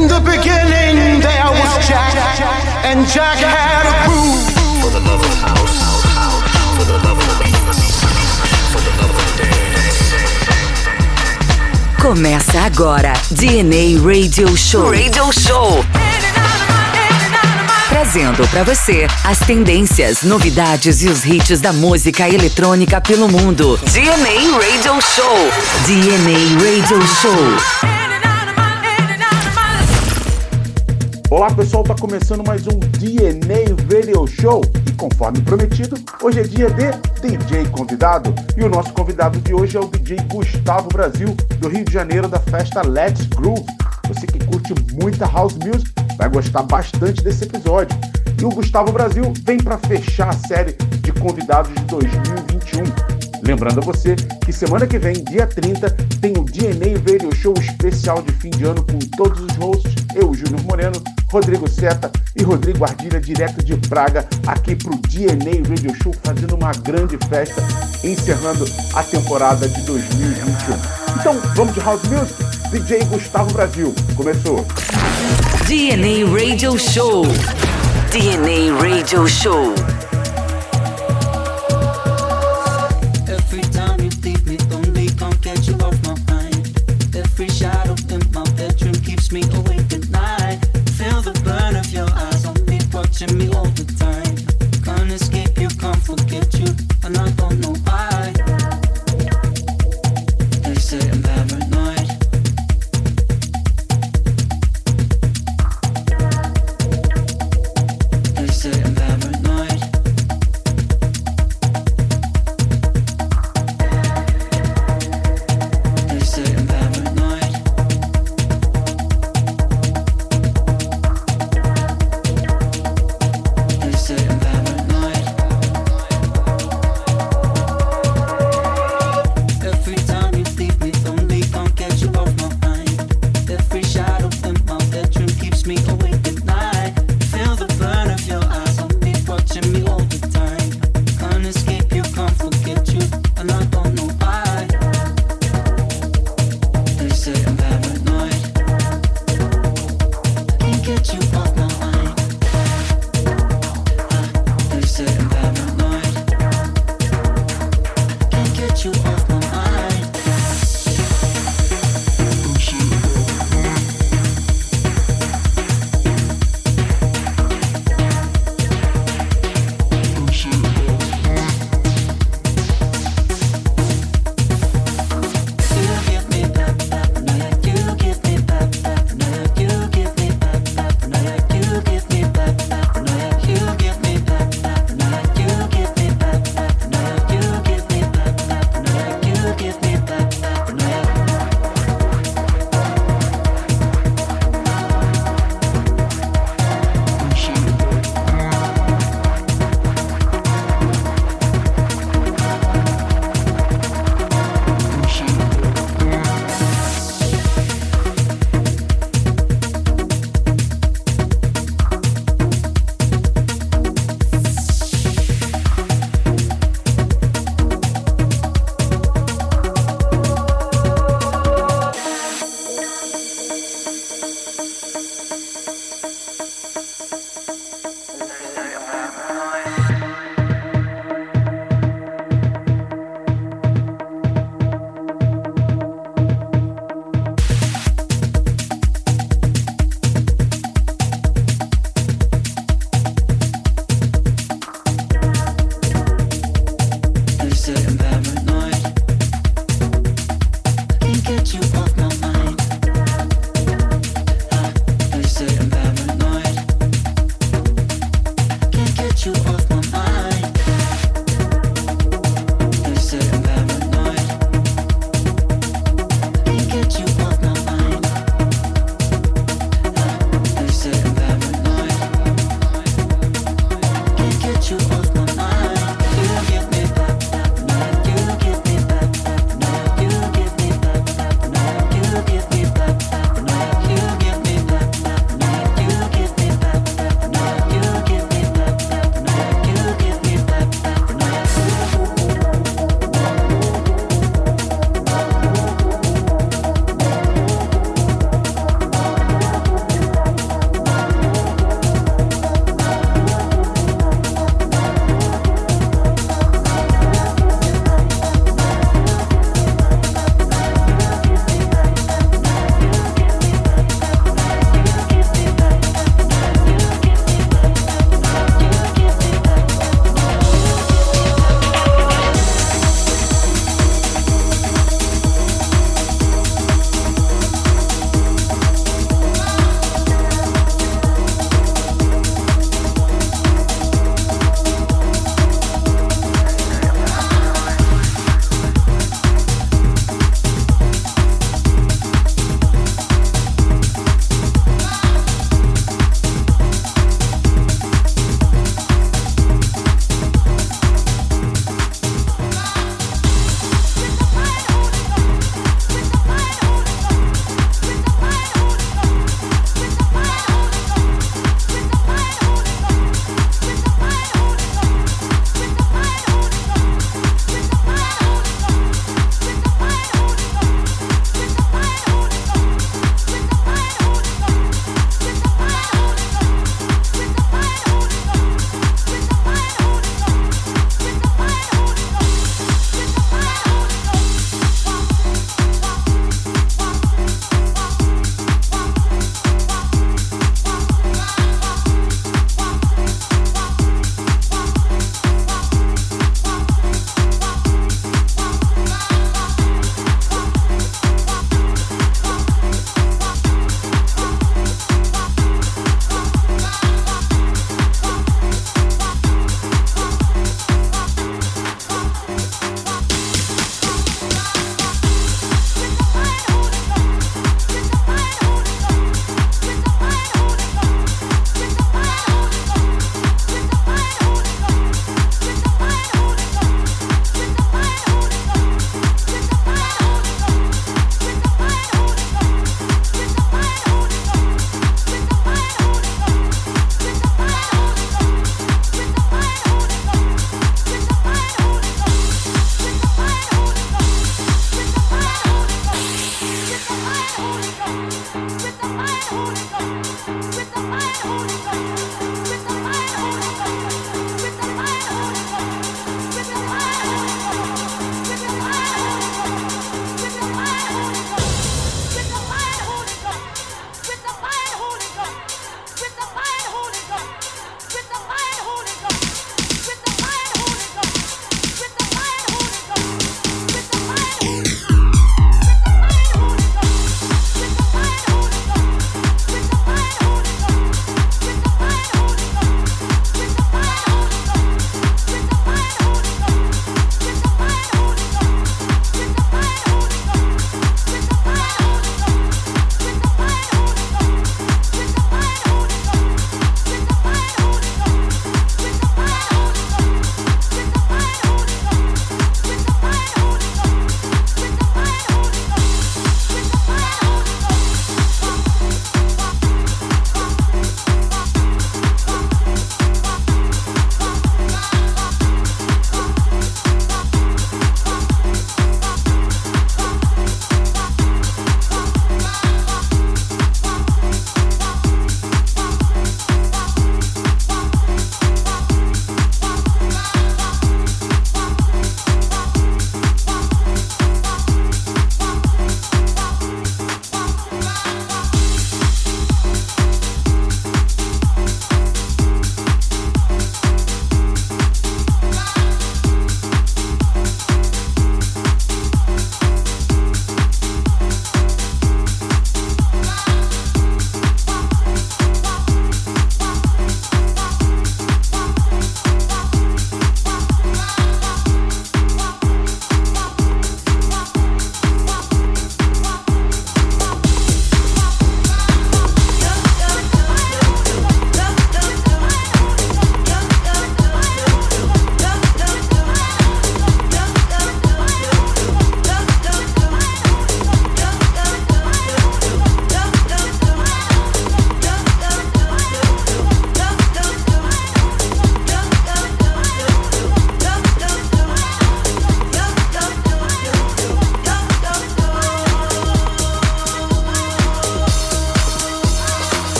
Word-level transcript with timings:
In 0.00 0.08
the 0.08 0.20
beginning, 0.20 1.20
there 1.20 1.44
was 1.44 1.86
Jack, 1.86 2.16
and 2.86 3.06
Jack 3.06 3.36
had 3.36 3.84
a 3.84 4.08
groove. 4.08 4.48
For 4.80 4.88
the 4.88 5.00
love 5.00 5.20
of 5.20 5.34
house, 5.44 5.76
for 6.74 6.86
the 6.86 6.96
love 7.04 7.18
of 7.18 7.24
for 8.72 8.80
the 8.80 8.92
love 8.96 9.12
of 9.12 9.36
dance. 9.36 10.14
Começa 12.00 12.60
agora 12.62 13.12
DNA 13.30 14.00
Radio 14.02 14.56
Show. 14.56 14.90
Radio 14.90 15.30
Show. 15.32 15.84
Trazendo 17.90 18.48
para 18.48 18.64
você 18.64 19.06
as 19.22 19.38
tendências, 19.40 20.22
novidades 20.22 21.02
e 21.02 21.08
os 21.08 21.26
hits 21.26 21.60
da 21.60 21.74
música 21.74 22.26
eletrônica 22.26 23.02
pelo 23.02 23.28
mundo. 23.28 23.78
DNA 23.92 24.56
Radio 24.56 24.98
Show. 25.02 25.50
DNA 25.86 26.56
Radio 26.58 27.06
Show. 27.06 27.99
Olá 31.30 31.48
pessoal, 31.54 31.84
tá 31.84 31.94
começando 31.94 32.44
mais 32.44 32.66
um 32.66 32.76
DNA 32.76 33.76
Radio 33.88 34.26
Show 34.26 34.62
e 34.84 34.92
conforme 34.94 35.40
prometido, 35.42 35.96
hoje 36.20 36.40
é 36.40 36.42
dia 36.42 36.68
de 36.68 36.90
DJ 37.20 37.68
convidado 37.70 38.34
e 38.56 38.64
o 38.64 38.68
nosso 38.68 38.92
convidado 38.92 39.38
de 39.38 39.54
hoje 39.54 39.76
é 39.76 39.80
o 39.80 39.86
DJ 39.86 40.16
Gustavo 40.26 40.88
Brasil 40.88 41.28
do 41.60 41.68
Rio 41.68 41.84
de 41.84 41.92
Janeiro 41.92 42.26
da 42.26 42.40
festa 42.40 42.82
Let's 42.82 43.26
Groove. 43.26 43.64
Você 44.08 44.26
que 44.26 44.44
curte 44.44 44.74
muita 45.00 45.24
house 45.26 45.54
music 45.54 45.88
vai 46.18 46.28
gostar 46.28 46.64
bastante 46.64 47.22
desse 47.22 47.44
episódio. 47.44 47.96
E 48.36 48.44
o 48.44 48.48
Gustavo 48.48 48.90
Brasil 48.90 49.32
vem 49.44 49.58
para 49.58 49.78
fechar 49.78 50.30
a 50.30 50.32
série 50.32 50.72
de 51.00 51.12
convidados 51.12 51.72
de 51.72 51.84
2021. 51.84 53.29
Lembrando 53.50 53.80
a 53.80 53.82
você 53.82 54.14
que 54.44 54.52
semana 54.52 54.86
que 54.86 54.96
vem, 54.96 55.24
dia 55.24 55.44
30, 55.44 55.90
tem 56.20 56.30
o 56.38 56.44
DNA 56.44 57.00
Radio 57.00 57.34
Show 57.34 57.52
especial 57.58 58.22
de 58.22 58.32
fim 58.34 58.50
de 58.50 58.62
ano 58.62 58.80
com 58.84 58.96
todos 59.16 59.40
os 59.40 59.56
hosts, 59.56 59.92
eu, 60.14 60.32
Júnior 60.32 60.62
Moreno, 60.62 61.02
Rodrigo 61.32 61.68
Seta 61.68 62.12
e 62.36 62.44
Rodrigo 62.44 62.84
Ardilha, 62.84 63.20
direto 63.20 63.64
de 63.64 63.76
Praga, 63.88 64.24
aqui 64.46 64.76
pro 64.76 64.96
DNA 65.08 65.68
Radio 65.68 65.92
Show, 66.00 66.14
fazendo 66.22 66.54
uma 66.54 66.70
grande 66.70 67.18
festa, 67.28 67.60
encerrando 68.04 68.64
a 68.94 69.02
temporada 69.02 69.68
de 69.68 69.80
2021. 69.82 71.18
Então, 71.18 71.36
vamos 71.56 71.74
de 71.74 71.80
House 71.80 72.04
Music? 72.04 72.40
DJ 72.70 73.04
Gustavo 73.06 73.52
Brasil, 73.52 73.92
começou. 74.14 74.64
DNA 75.66 76.24
Radio 76.32 76.78
Show. 76.78 77.24
DNA 78.12 78.78
Radio 78.80 79.26
Show. 79.26 79.74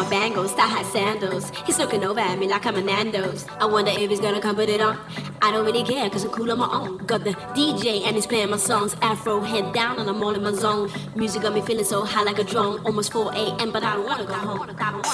Bangles, 0.00 0.52
thigh 0.52 0.66
high 0.68 0.82
sandals. 0.84 1.50
He's 1.66 1.78
looking 1.78 2.04
over 2.04 2.20
at 2.20 2.38
me 2.38 2.48
like 2.48 2.64
I'm 2.66 2.76
a 2.76 2.80
Nando's. 2.80 3.46
I 3.60 3.66
wonder 3.66 3.90
if 3.90 4.08
he's 4.10 4.20
gonna 4.20 4.40
come 4.40 4.56
put 4.56 4.68
it 4.68 4.80
on. 4.80 4.98
I 5.42 5.50
don't 5.50 5.66
really 5.66 5.84
care, 5.84 6.08
cause 6.08 6.24
I'm 6.24 6.30
cool 6.30 6.50
on 6.50 6.58
my 6.58 6.68
own. 6.70 6.98
Got 6.98 7.24
the 7.24 7.32
DJ 7.54 8.02
and 8.06 8.16
he's 8.16 8.26
playing 8.26 8.50
my 8.50 8.56
songs. 8.56 8.96
Afro 9.02 9.40
head 9.40 9.72
down 9.74 9.98
and 9.98 10.08
I'm 10.08 10.22
all 10.22 10.34
in 10.34 10.42
my 10.42 10.52
zone. 10.52 10.90
Music 11.14 11.42
got 11.42 11.52
me 11.54 11.60
feeling 11.60 11.84
so 11.84 12.04
high 12.04 12.22
like 12.22 12.38
a 12.38 12.44
drone. 12.44 12.80
Almost 12.86 13.12
4 13.12 13.32
a.m., 13.34 13.70
but 13.72 13.82
I 13.84 13.94
don't 13.94 14.06
wanna 14.06 14.24
go 14.24 14.34
home. 14.34 14.48
I 14.48 14.50
don't 14.50 14.58
wanna 14.60 14.72
go 14.74 14.84
home. 14.84 15.02
Hey, 15.04 15.10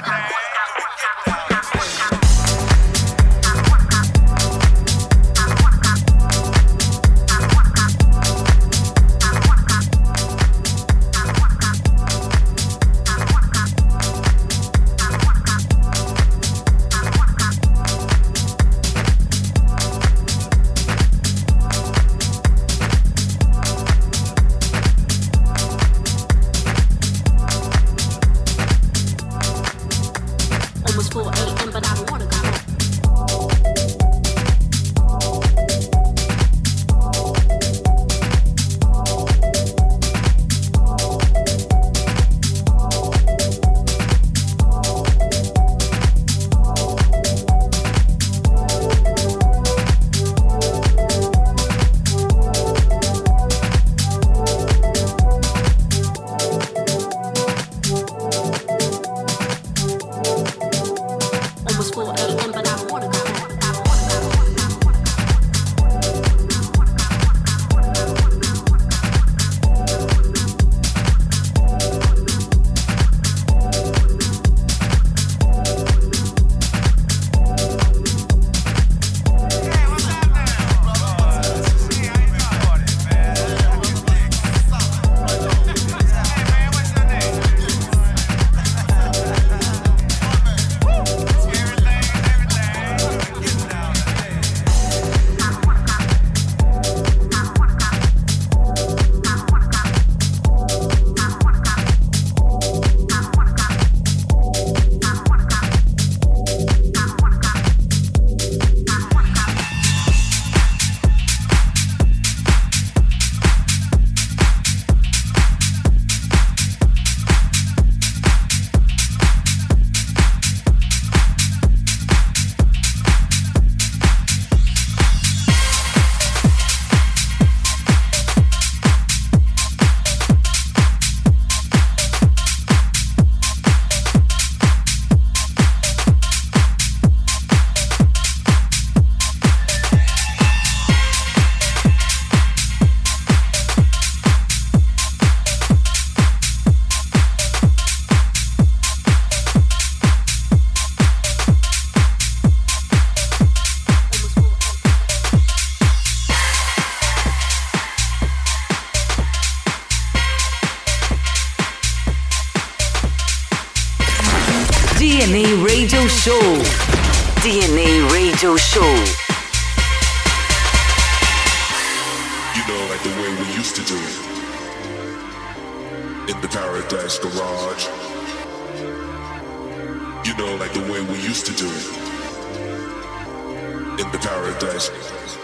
Paradise. 184.71 185.37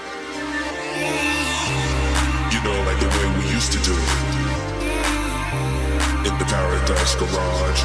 You 2.52 2.60
know, 2.62 2.78
like 2.86 3.00
the 3.00 3.08
way 3.08 3.26
we 3.38 3.50
used 3.52 3.72
to 3.72 3.78
do 3.78 3.92
it. 3.92 4.10
In 6.28 6.38
the 6.38 6.44
Paradise 6.44 7.14
Garage. 7.16 7.82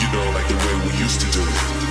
You 0.00 0.08
know, 0.12 0.30
like 0.32 0.48
the 0.48 0.56
way 0.56 0.74
we 0.86 0.98
used 0.98 1.20
to 1.20 1.30
do. 1.30 1.83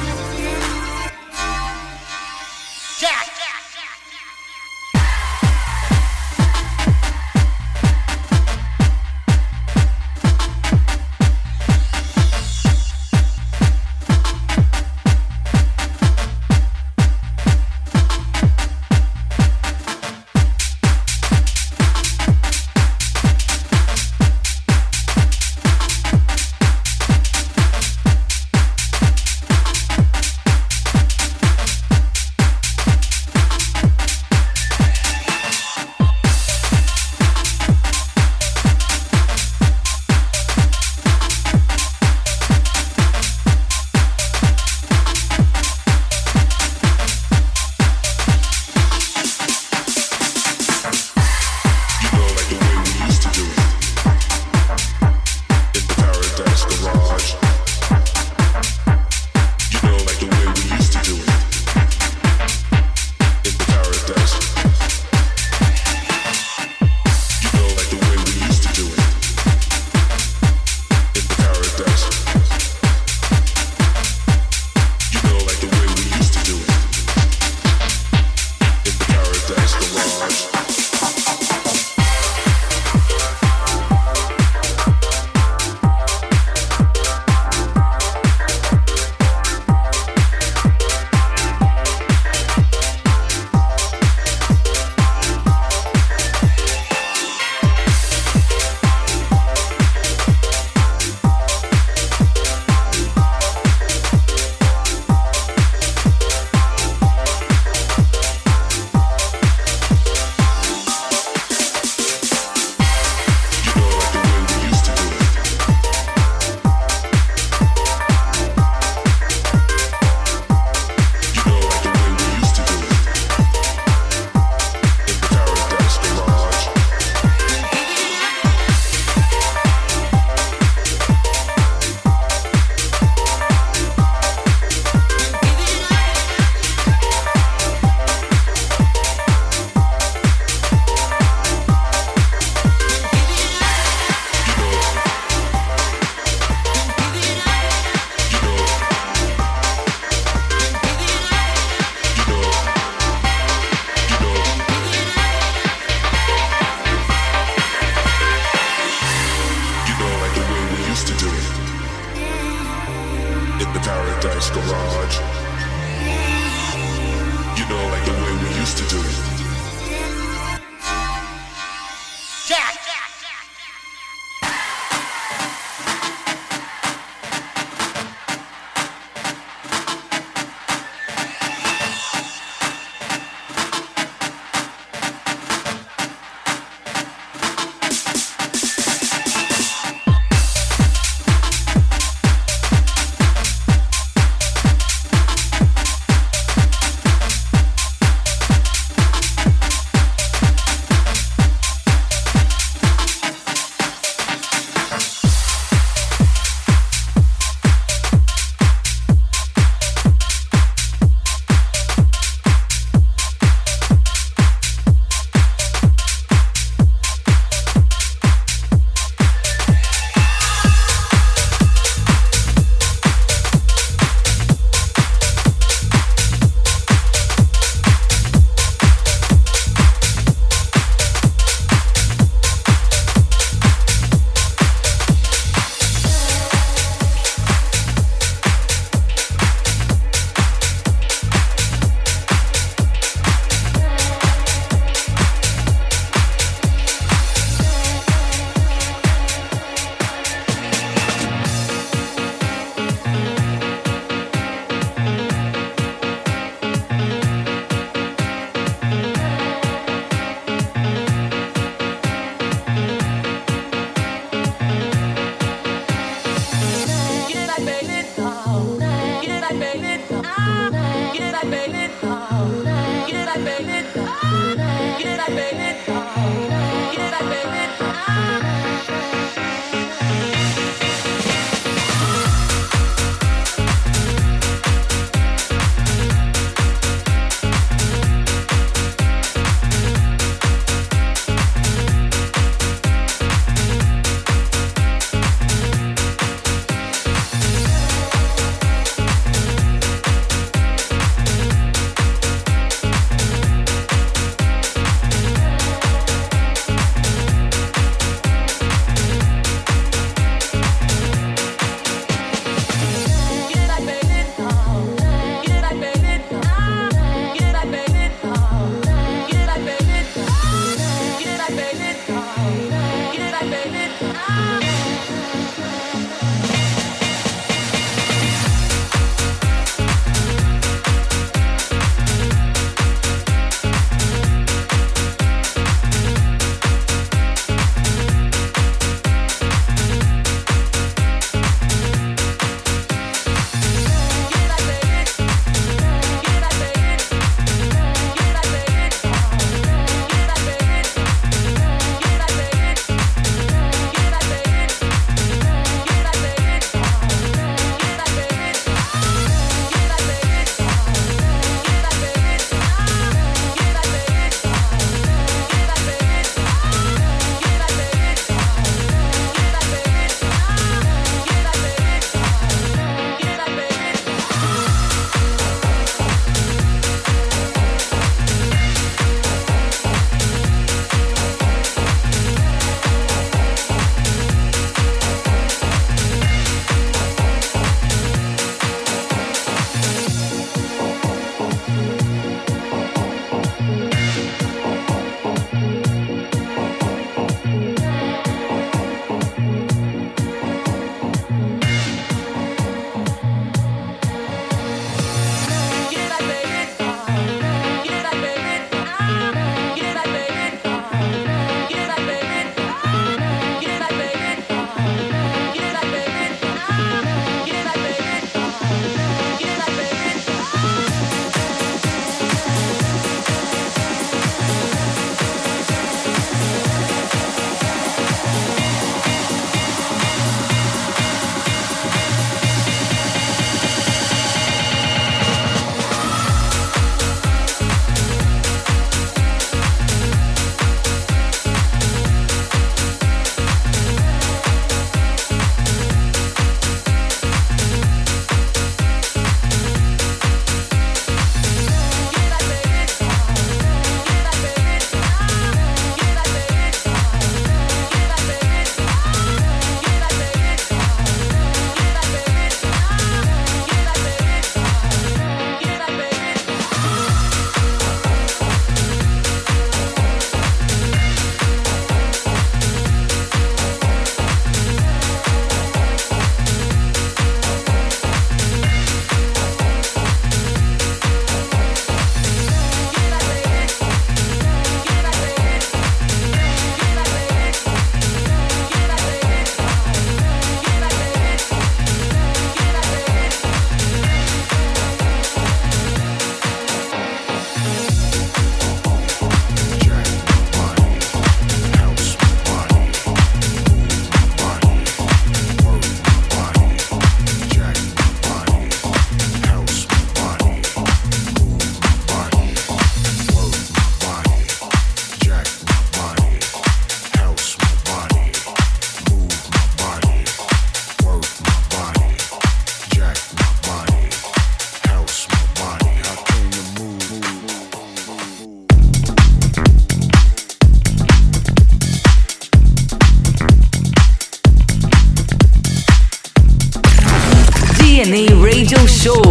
Show. 539.04 539.22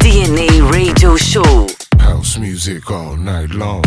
DNA 0.00 0.70
Radio 0.70 1.16
Show. 1.16 1.66
House 1.98 2.36
music 2.36 2.90
all 2.90 3.16
night 3.16 3.48
long. 3.48 3.82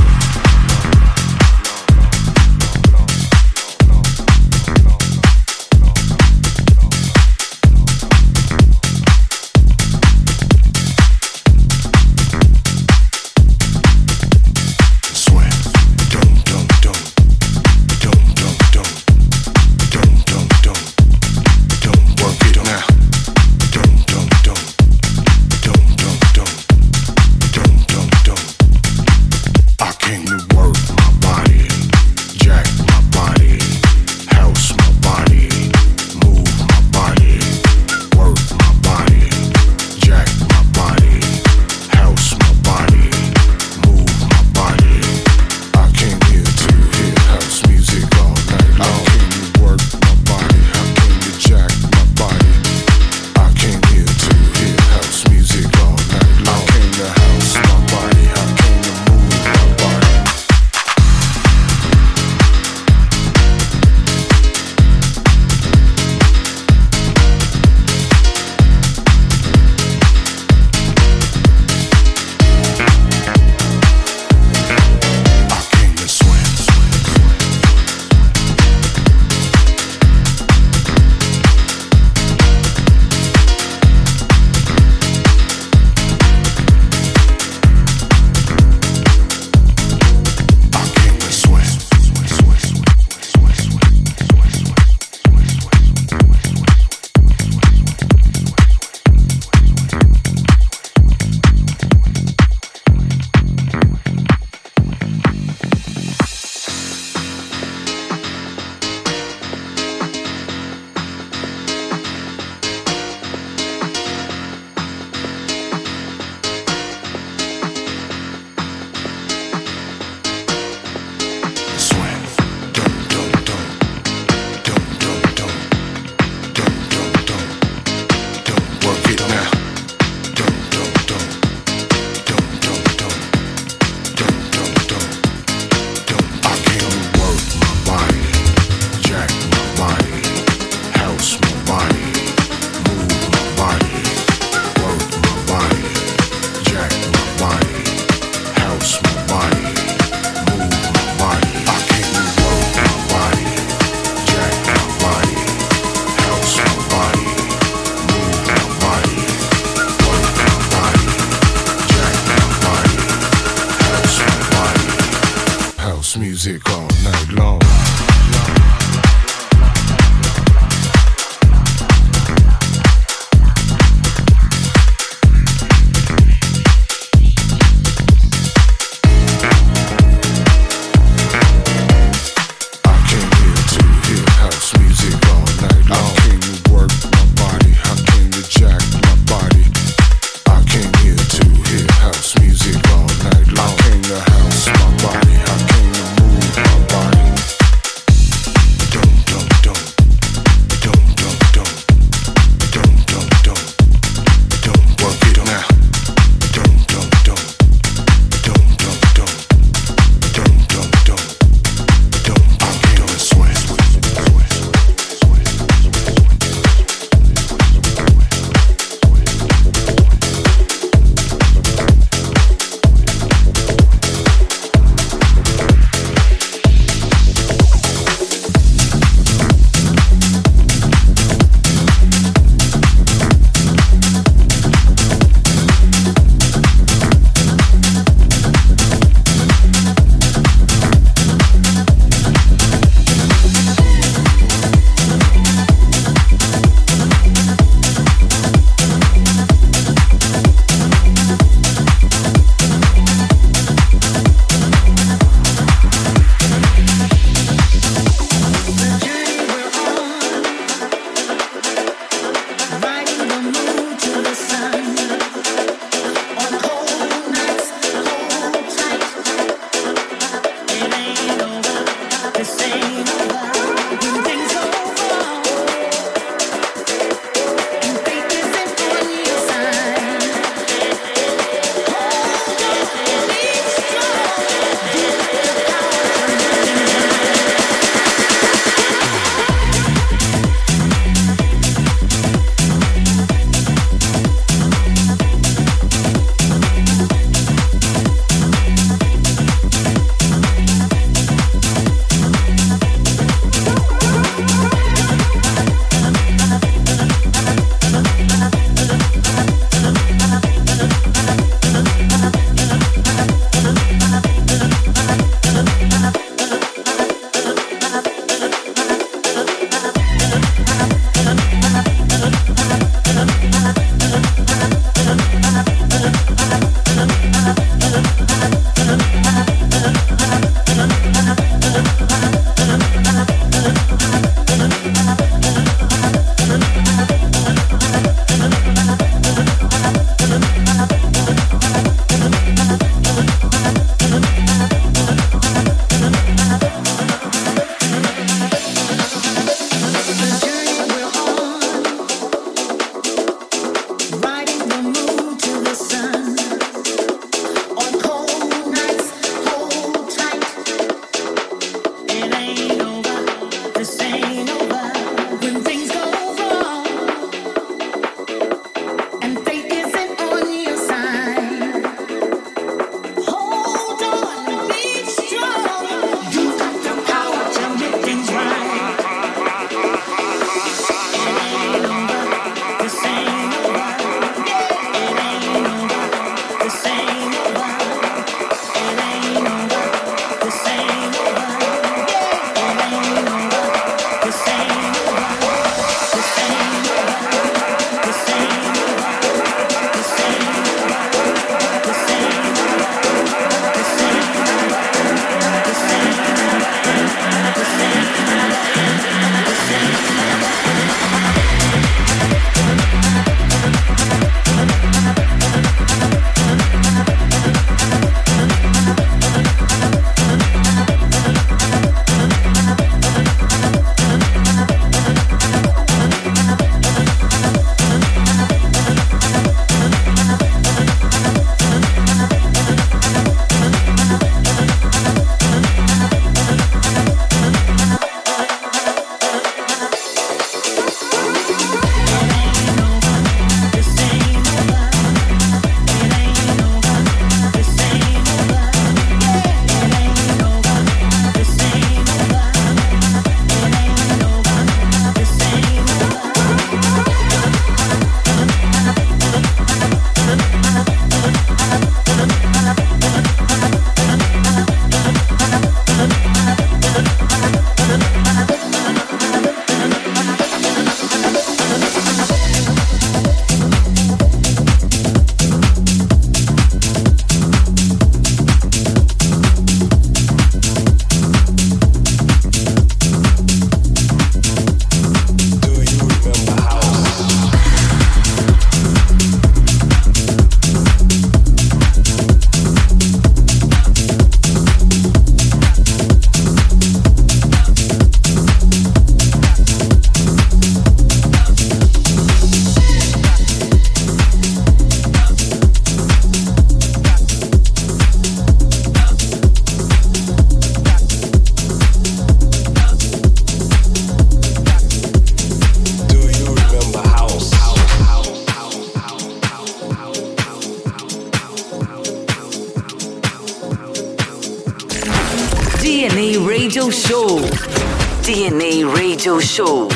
DNA 528.47 528.95
Radio 528.95 529.41
Show. 529.41 529.89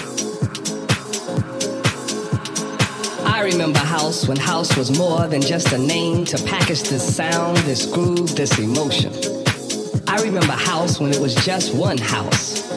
I 3.25 3.43
remember 3.43 3.79
house 3.79 4.27
when 4.27 4.35
house 4.35 4.75
was 4.75 4.97
more 4.97 5.25
than 5.27 5.41
just 5.41 5.71
a 5.71 5.77
name 5.77 6.25
to 6.25 6.37
package 6.43 6.83
this 6.83 7.15
sound, 7.15 7.55
this 7.59 7.85
groove, 7.85 8.35
this 8.35 8.59
emotion. 8.59 9.13
I 10.05 10.21
remember 10.21 10.51
house 10.51 10.99
when 10.99 11.11
it 11.11 11.19
was 11.21 11.33
just 11.45 11.73
one 11.73 11.97
house. 11.97 12.69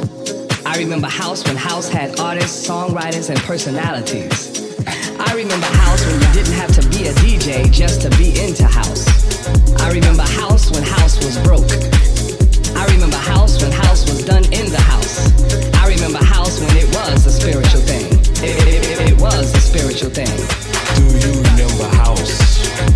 I 0.64 0.79
remember 0.79 1.09
house 1.09 1.45
when 1.45 1.57
house 1.57 1.89
had 1.89 2.20
artists, 2.20 2.68
songwriters, 2.68 3.29
and 3.31 3.41
personalities. 3.41 4.79
I 5.18 5.35
remember 5.35 5.66
house 5.66 6.07
when 6.07 6.20
you 6.20 6.33
didn't 6.35 6.55
have 6.55 6.72
to 6.79 6.89
be 6.89 7.09
a 7.09 7.12
DJ 7.14 7.72
just 7.72 8.01
to 8.03 8.11
be 8.11 8.41
into 8.41 8.64
house. 8.64 9.09
I 9.81 9.91
remember 9.91 10.22
house 10.22 10.70
when 10.70 10.85
house 10.85 11.16
was 11.16 11.37
broke. 11.43 11.66
I 12.77 12.87
remember 12.95 13.16
house 13.16 13.61
when 13.61 13.72
house 13.72 14.09
was 14.09 14.25
done 14.25 14.45
in 14.53 14.70
the 14.70 14.81
house. 14.81 15.14
When 16.61 16.76
it 16.76 16.86
was 16.94 17.26
a 17.26 17.32
spiritual 17.32 17.80
thing. 17.80 18.07
It 18.42 19.20
was 19.20 19.52
a 19.55 19.61
spiritual 19.61 20.11
thing. 20.11 20.26
Do 20.94 21.02
you 21.18 21.42
remember 21.42 21.96
house? 21.96 22.93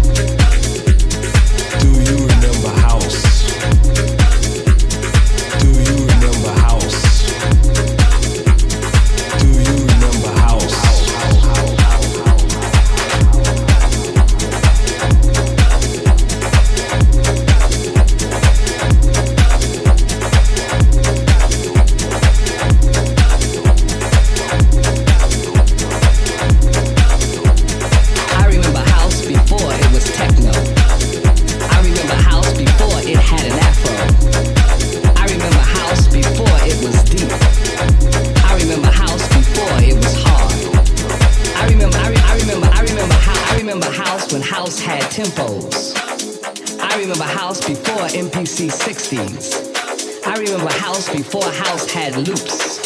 60s. 49.09 50.27
I 50.27 50.37
remember 50.37 50.71
house 50.71 51.09
before 51.09 51.45
house 51.45 51.91
had 51.91 52.15
loops. 52.17 52.79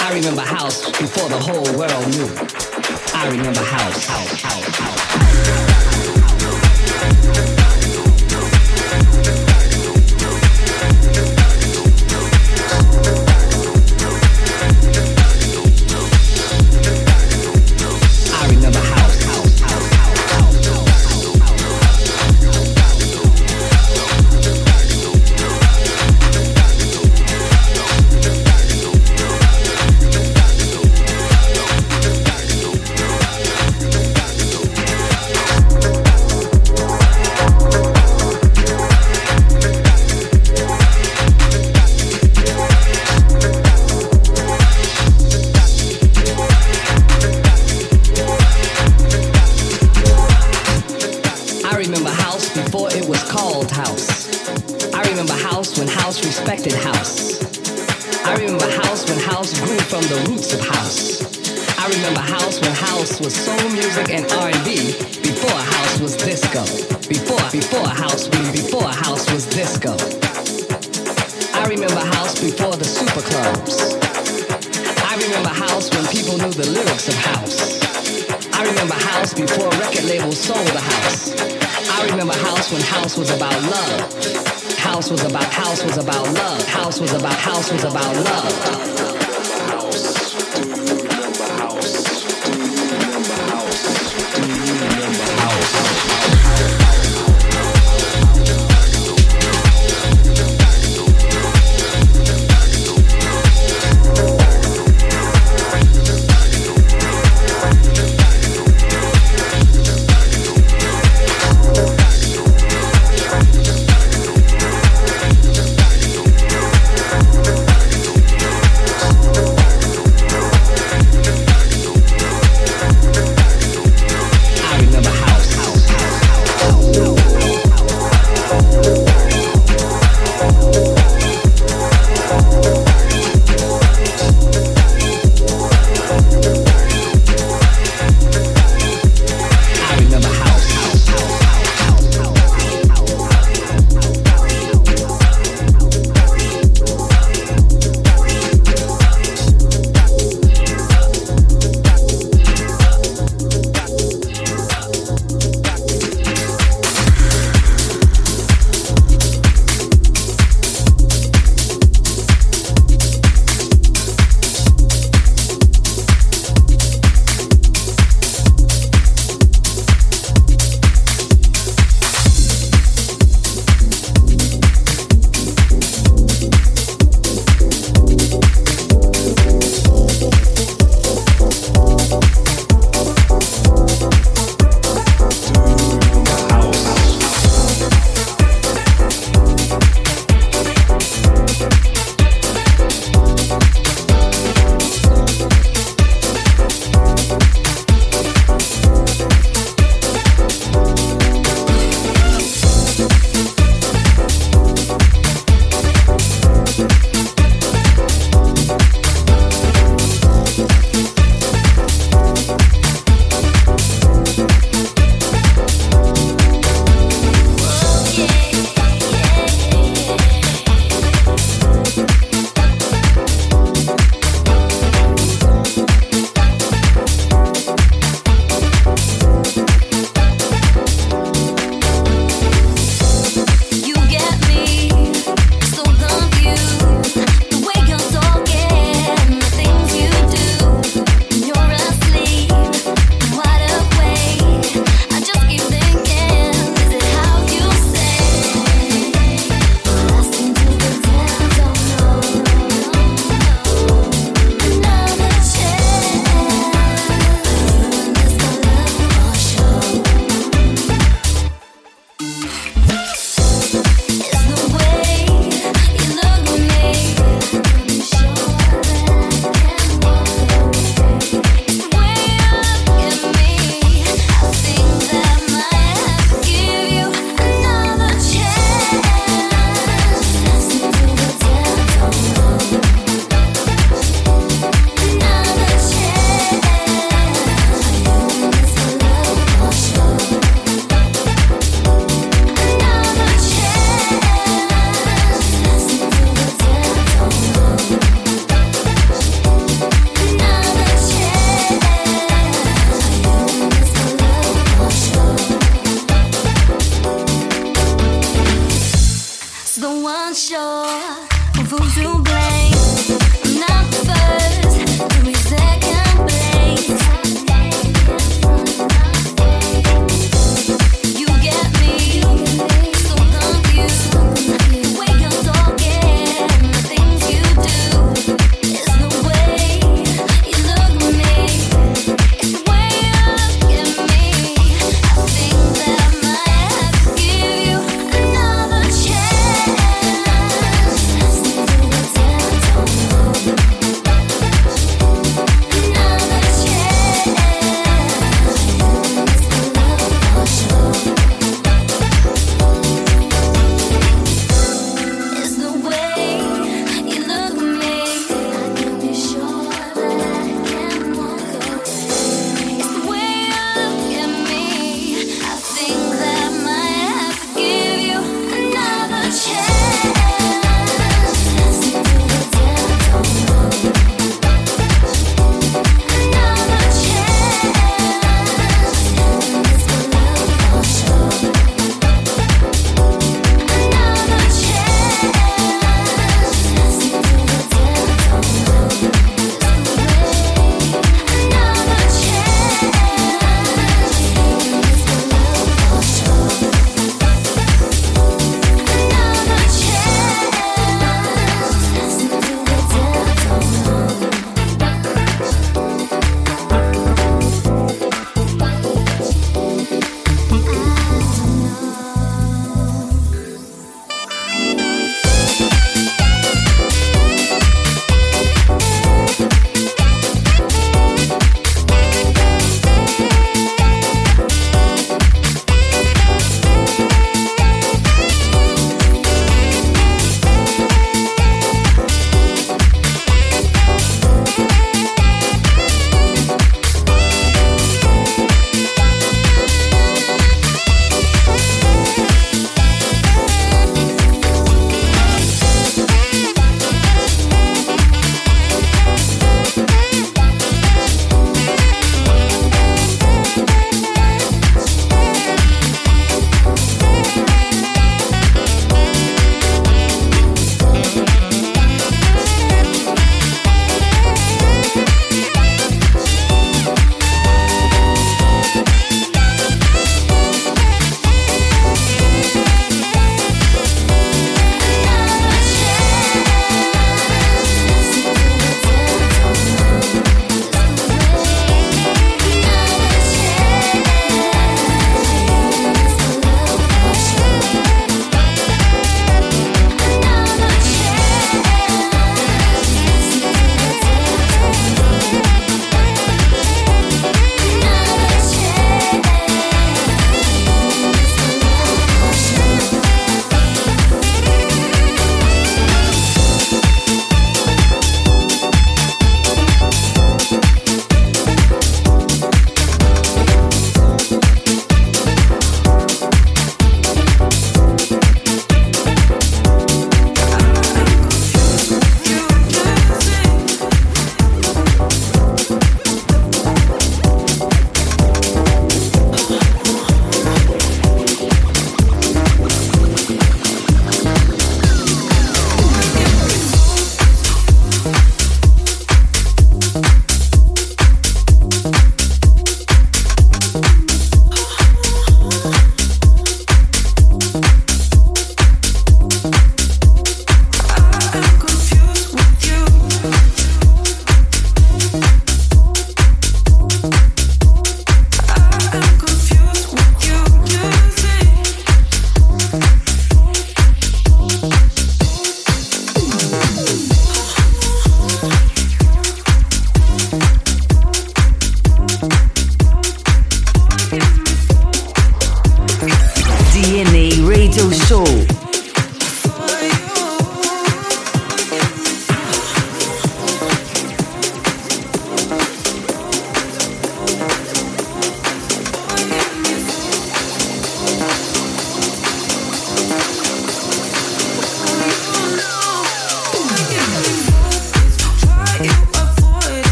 I 0.00 0.14
remember 0.14 0.40
house 0.40 0.90
before 0.98 1.28
the 1.28 1.38
whole 1.38 1.64
world 1.76 2.08
knew. 2.08 2.30
I 3.14 3.28
remember 3.28 3.60
house, 3.60 4.06
house, 4.06 4.40
house, 4.40 4.76
house. 4.76 5.71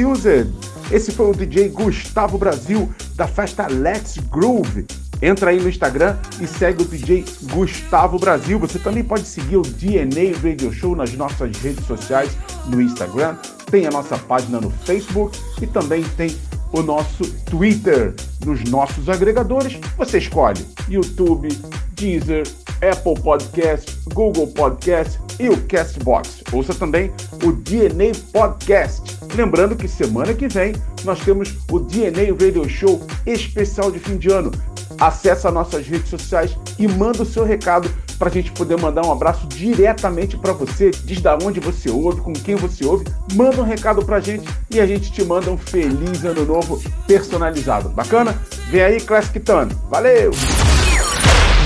Confused. 0.00 0.50
Esse 0.90 1.12
foi 1.12 1.30
o 1.30 1.34
DJ 1.34 1.68
Gustavo 1.68 2.38
Brasil, 2.38 2.90
da 3.14 3.28
festa 3.28 3.66
Let's 3.68 4.16
Groove. 4.30 4.86
Entra 5.22 5.50
aí 5.50 5.60
no 5.60 5.68
Instagram 5.68 6.16
e 6.40 6.46
segue 6.46 6.82
o 6.82 6.86
DJ 6.86 7.24
Gustavo 7.52 8.18
Brasil. 8.18 8.58
Você 8.58 8.78
também 8.78 9.04
pode 9.04 9.26
seguir 9.26 9.58
o 9.58 9.62
DNA 9.62 10.36
Radio 10.42 10.72
Show 10.72 10.96
nas 10.96 11.12
nossas 11.12 11.54
redes 11.58 11.86
sociais, 11.86 12.30
no 12.66 12.80
Instagram, 12.80 13.36
tem 13.70 13.86
a 13.86 13.90
nossa 13.90 14.16
página 14.16 14.60
no 14.60 14.70
Facebook 14.70 15.38
e 15.60 15.66
também 15.66 16.02
tem 16.16 16.34
o 16.72 16.82
nosso 16.82 17.30
Twitter. 17.44 18.14
Nos 18.44 18.64
nossos 18.64 19.08
agregadores, 19.08 19.78
você 19.98 20.16
escolhe 20.16 20.64
YouTube, 20.88 21.48
Deezer, 21.92 22.46
Apple 22.80 23.20
Podcast, 23.22 23.98
Google 24.14 24.46
Podcast 24.46 25.20
e 25.38 25.50
o 25.50 25.62
Castbox. 25.66 26.42
Ouça 26.52 26.74
também 26.74 27.12
o 27.44 27.52
DNA 27.52 28.12
Podcast. 28.32 29.19
Lembrando 29.34 29.76
que 29.76 29.88
semana 29.88 30.34
que 30.34 30.48
vem 30.48 30.74
nós 31.04 31.20
temos 31.20 31.56
o 31.70 31.78
DNA 31.78 32.32
Radio 32.32 32.68
Show 32.68 33.00
especial 33.26 33.90
de 33.90 33.98
fim 33.98 34.16
de 34.16 34.30
ano. 34.30 34.50
Acesse 34.98 35.46
as 35.46 35.54
nossas 35.54 35.86
redes 35.86 36.10
sociais 36.10 36.56
e 36.78 36.86
manda 36.86 37.22
o 37.22 37.26
seu 37.26 37.44
recado 37.44 37.90
para 38.18 38.28
a 38.28 38.32
gente 38.32 38.52
poder 38.52 38.76
mandar 38.78 39.06
um 39.06 39.10
abraço 39.10 39.46
diretamente 39.46 40.36
para 40.36 40.52
você. 40.52 40.90
Diz 40.90 41.22
da 41.22 41.38
onde 41.42 41.58
você 41.58 41.88
ouve, 41.88 42.20
com 42.20 42.34
quem 42.34 42.54
você 42.54 42.84
ouve. 42.84 43.06
Manda 43.32 43.62
um 43.62 43.64
recado 43.64 44.04
para 44.04 44.16
a 44.16 44.20
gente 44.20 44.46
e 44.70 44.78
a 44.78 44.86
gente 44.86 45.10
te 45.10 45.24
manda 45.24 45.50
um 45.50 45.56
feliz 45.56 46.22
ano 46.22 46.44
novo 46.44 46.82
personalizado. 47.06 47.88
Bacana? 47.88 48.38
Vem 48.68 48.82
aí, 48.82 49.00
Classic 49.00 49.40
Tan. 49.40 49.68
Valeu! 49.88 50.32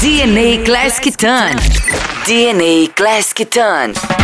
DNA 0.01 0.65
Classic 0.65 1.17
Ton. 1.17 1.57
DNA 2.25 2.93
Classic 2.95 3.45
Ton. 3.47 4.24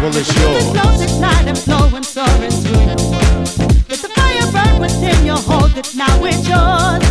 Well, 0.00 0.16
it's 0.16 0.32
yours. 0.40 0.62
flows 0.70 1.00
at 1.02 1.20
night 1.20 1.48
and 1.48 1.58
flowing, 1.58 2.04
soaring 2.04 2.52
through 2.52 2.86
the 2.86 2.96
world. 3.10 3.50
Let 3.90 3.98
the 3.98 4.08
fire 4.14 4.46
burn 4.52 4.80
within 4.80 5.26
you, 5.26 5.34
hold 5.34 5.76
it 5.76 5.92
now, 5.96 6.22
it's 6.22 6.46
yours. 6.46 7.02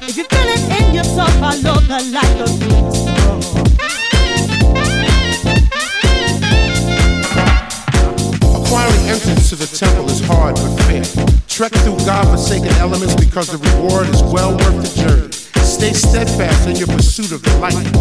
If 0.00 0.16
you 0.16 0.24
feel 0.24 0.48
it 0.48 0.64
in 0.80 0.94
your 0.94 1.04
soul, 1.04 1.28
follow 1.36 1.78
the 1.84 2.00
light, 2.08 2.36
go 2.38 2.46
through. 2.48 2.88
Acquiring 8.64 9.04
entrance 9.12 9.50
to 9.50 9.56
the 9.56 9.68
temple 9.76 10.08
is 10.08 10.20
hard 10.26 10.54
but 10.54 10.74
fair. 10.88 11.04
Trek 11.48 11.72
through 11.84 11.98
God-forsaken 12.06 12.72
elements 12.80 13.14
because 13.14 13.48
the 13.48 13.58
reward 13.58 14.08
is 14.08 14.22
well 14.22 14.52
worth 14.56 14.80
the 14.80 15.02
journey. 15.02 15.32
Stay 15.62 15.92
steadfast 15.92 16.66
in 16.66 16.76
your 16.76 16.88
pursuit 16.88 17.30
of 17.30 17.42
the 17.42 17.54
light. 17.58 17.92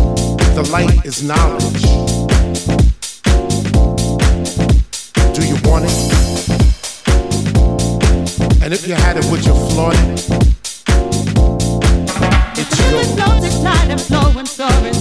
The 0.55 0.63
light 0.71 1.05
is 1.05 1.21
knowledge. 1.21 2.20
You 5.71 5.77
it? 5.77 5.83
And 8.61 8.73
if 8.73 8.85
you 8.85 8.93
had 8.93 9.15
it, 9.15 9.23
would 9.31 9.45
you 9.45 9.53
flaunt 9.71 9.95
it? 9.95 10.19
It's 12.59 12.75
Music 12.77 12.91
yours. 12.91 13.15
flows 13.15 13.43
at 13.47 13.55
night 13.63 13.89
and 13.89 14.01
flowing, 14.01 14.45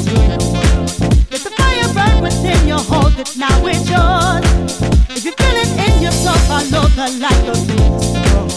through 0.04 0.28
the 0.30 0.38
world. 0.54 0.90
Let 1.32 1.42
the 1.42 1.50
fire 1.58 1.90
burn 1.92 2.22
within 2.22 2.68
you, 2.68 2.76
hold 2.76 3.18
it 3.18 3.36
now, 3.36 3.66
it's 3.66 3.90
yours. 3.90 4.44
If 5.10 5.24
you 5.24 5.32
feel 5.32 5.56
it 5.58 5.70
in 5.90 6.02
your 6.02 6.12
soul, 6.12 6.38
follow 6.46 6.86
the 6.94 7.06
light, 7.18 7.44
the 7.46 7.54
storm. 7.58 8.48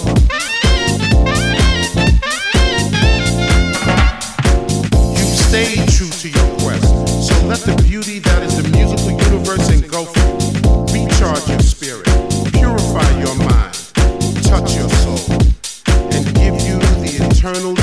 You've 5.17 5.37
stayed 5.49 5.87
true 5.89 6.11
to 6.21 6.29
your 6.29 6.47
quest. 6.59 6.87
So 7.27 7.33
let 7.47 7.61
the 7.61 7.73
beauty 7.83 8.19
that 8.19 8.43
is 8.43 8.61
the 8.61 8.69
musical 8.69 9.09
universe 9.09 9.67
your 14.71 14.89
soul, 14.89 15.19
and 16.11 16.25
give 16.35 16.55
you 16.61 16.79
the 17.01 17.27
eternal 17.29 17.82